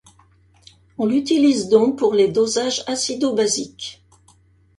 [0.97, 4.03] On l'utilise donc pour les dosages acido-basiques.